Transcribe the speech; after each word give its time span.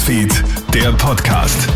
Newsfeed, 0.00 0.32
der 0.72 0.92
Podcast. 0.92 1.68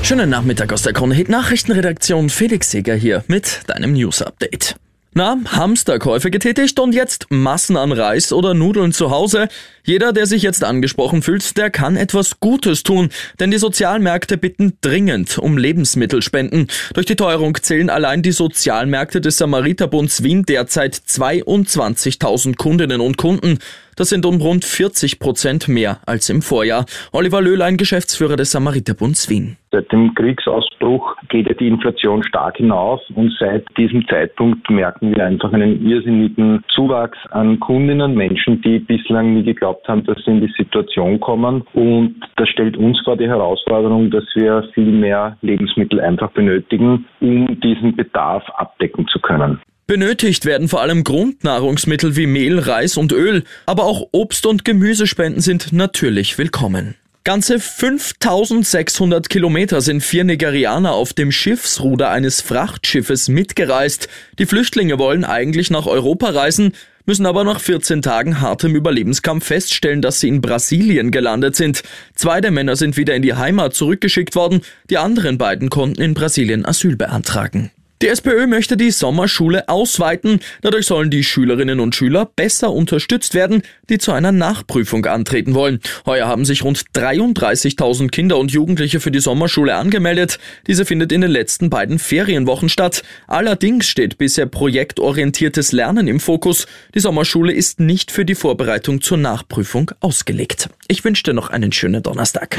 Schönen 0.00 0.30
Nachmittag 0.30 0.72
aus 0.72 0.80
der 0.80 0.94
Krone 0.94 1.14
Hit 1.14 1.28
Nachrichtenredaktion. 1.28 2.30
Felix 2.30 2.70
Seger 2.70 2.94
hier 2.94 3.22
mit 3.26 3.60
deinem 3.66 3.92
News 3.92 4.22
Update. 4.22 4.76
Na, 5.12 5.36
Hamsterkäufe 5.44 6.30
getätigt 6.30 6.80
und 6.80 6.94
jetzt 6.94 7.26
Massen 7.28 7.76
an 7.76 7.92
Reis 7.92 8.32
oder 8.32 8.54
Nudeln 8.54 8.92
zu 8.92 9.10
Hause. 9.10 9.48
Jeder, 9.86 10.14
der 10.14 10.24
sich 10.24 10.42
jetzt 10.42 10.64
angesprochen 10.64 11.20
fühlt, 11.20 11.58
der 11.58 11.68
kann 11.68 11.98
etwas 11.98 12.40
Gutes 12.40 12.84
tun, 12.84 13.10
denn 13.38 13.50
die 13.50 13.58
Sozialmärkte 13.58 14.38
bitten 14.38 14.78
dringend 14.80 15.36
um 15.36 15.58
Lebensmittelspenden. 15.58 16.68
Durch 16.94 17.04
die 17.04 17.16
Teuerung 17.16 17.54
zählen 17.56 17.90
allein 17.90 18.22
die 18.22 18.32
Sozialmärkte 18.32 19.20
des 19.20 19.36
Samariterbunds 19.36 20.22
Wien 20.22 20.44
derzeit 20.44 20.94
22.000 20.94 22.56
Kundinnen 22.56 23.02
und 23.02 23.18
Kunden. 23.18 23.58
Das 23.96 24.08
sind 24.08 24.26
um 24.26 24.40
rund 24.40 24.64
40 24.64 25.20
Prozent 25.20 25.68
mehr 25.68 25.98
als 26.06 26.28
im 26.28 26.42
Vorjahr. 26.42 26.86
Oliver 27.12 27.40
Löhlein, 27.40 27.76
Geschäftsführer 27.76 28.36
des 28.36 28.50
Samariterbunds 28.50 29.28
Wien. 29.30 29.56
Seit 29.70 29.90
dem 29.90 30.14
Kriegsausbruch 30.14 31.16
geht 31.28 31.48
ja 31.48 31.54
die 31.54 31.66
Inflation 31.66 32.22
stark 32.22 32.56
hinauf 32.56 33.00
und 33.14 33.32
seit 33.40 33.64
diesem 33.76 34.06
Zeitpunkt 34.08 34.68
merken 34.70 35.14
wir 35.14 35.24
einfach 35.24 35.52
einen 35.52 35.84
irrsinnigen 35.84 36.62
Zuwachs 36.68 37.18
an 37.30 37.58
Kundinnen, 37.58 38.14
Menschen, 38.14 38.62
die 38.62 38.78
bislang 38.78 39.34
nie 39.34 39.42
geglaubt 39.42 39.73
haben, 39.86 40.04
dass 40.04 40.18
sie 40.24 40.30
in 40.30 40.40
die 40.40 40.52
Situation 40.56 41.20
kommen. 41.20 41.62
Und 41.74 42.16
das 42.36 42.48
stellt 42.48 42.76
uns 42.76 43.00
vor 43.04 43.16
die 43.16 43.28
Herausforderung, 43.28 44.10
dass 44.10 44.24
wir 44.34 44.68
viel 44.74 44.92
mehr 44.92 45.36
Lebensmittel 45.42 46.00
einfach 46.00 46.30
benötigen, 46.32 47.06
um 47.20 47.60
diesen 47.60 47.96
Bedarf 47.96 48.44
abdecken 48.56 49.06
zu 49.08 49.18
können. 49.20 49.60
Benötigt 49.86 50.46
werden 50.46 50.68
vor 50.68 50.80
allem 50.80 51.04
Grundnahrungsmittel 51.04 52.16
wie 52.16 52.26
Mehl, 52.26 52.58
Reis 52.58 52.96
und 52.96 53.12
Öl, 53.12 53.44
aber 53.66 53.84
auch 53.84 54.08
Obst- 54.12 54.46
und 54.46 54.64
Gemüsespenden 54.64 55.42
sind 55.42 55.74
natürlich 55.74 56.38
willkommen. 56.38 56.94
Ganze 57.26 57.58
5600 57.58 59.30
Kilometer 59.30 59.80
sind 59.80 60.02
vier 60.02 60.24
Nigerianer 60.24 60.92
auf 60.92 61.14
dem 61.14 61.32
Schiffsruder 61.32 62.10
eines 62.10 62.42
Frachtschiffes 62.42 63.28
mitgereist. 63.28 64.08
Die 64.38 64.44
Flüchtlinge 64.44 64.98
wollen 64.98 65.24
eigentlich 65.24 65.70
nach 65.70 65.86
Europa 65.86 66.28
reisen, 66.28 66.74
müssen 67.06 67.26
aber 67.26 67.44
nach 67.44 67.60
14 67.60 68.02
Tagen 68.02 68.40
hartem 68.40 68.74
Überlebenskampf 68.74 69.46
feststellen, 69.46 70.02
dass 70.02 70.20
sie 70.20 70.28
in 70.28 70.40
Brasilien 70.40 71.10
gelandet 71.10 71.56
sind. 71.56 71.82
Zwei 72.14 72.40
der 72.40 72.50
Männer 72.50 72.76
sind 72.76 72.96
wieder 72.96 73.14
in 73.14 73.22
die 73.22 73.34
Heimat 73.34 73.74
zurückgeschickt 73.74 74.34
worden, 74.34 74.62
die 74.90 74.98
anderen 74.98 75.38
beiden 75.38 75.70
konnten 75.70 76.00
in 76.00 76.14
Brasilien 76.14 76.64
Asyl 76.64 76.96
beantragen. 76.96 77.70
Die 78.04 78.10
SPÖ 78.10 78.46
möchte 78.46 78.76
die 78.76 78.90
Sommerschule 78.90 79.66
ausweiten. 79.70 80.40
Dadurch 80.60 80.84
sollen 80.84 81.08
die 81.08 81.24
Schülerinnen 81.24 81.80
und 81.80 81.94
Schüler 81.94 82.26
besser 82.26 82.70
unterstützt 82.70 83.32
werden, 83.32 83.62
die 83.88 83.96
zu 83.96 84.12
einer 84.12 84.30
Nachprüfung 84.30 85.06
antreten 85.06 85.54
wollen. 85.54 85.80
Heuer 86.04 86.28
haben 86.28 86.44
sich 86.44 86.64
rund 86.64 86.84
33.000 86.94 88.10
Kinder 88.10 88.36
und 88.36 88.52
Jugendliche 88.52 89.00
für 89.00 89.10
die 89.10 89.20
Sommerschule 89.20 89.76
angemeldet. 89.76 90.38
Diese 90.66 90.84
findet 90.84 91.12
in 91.12 91.22
den 91.22 91.30
letzten 91.30 91.70
beiden 91.70 91.98
Ferienwochen 91.98 92.68
statt. 92.68 93.04
Allerdings 93.26 93.86
steht 93.86 94.18
bisher 94.18 94.44
projektorientiertes 94.44 95.72
Lernen 95.72 96.06
im 96.06 96.20
Fokus. 96.20 96.66
Die 96.94 97.00
Sommerschule 97.00 97.54
ist 97.54 97.80
nicht 97.80 98.10
für 98.10 98.26
die 98.26 98.34
Vorbereitung 98.34 99.00
zur 99.00 99.16
Nachprüfung 99.16 99.92
ausgelegt. 100.00 100.68
Ich 100.88 101.04
wünsche 101.04 101.22
dir 101.22 101.32
noch 101.32 101.48
einen 101.48 101.72
schönen 101.72 102.02
Donnerstag. 102.02 102.58